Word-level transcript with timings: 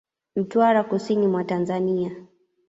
Mtwara 0.35 0.83
Kusini 0.83 1.27
mwa 1.27 1.43
Tanzania 1.43 2.15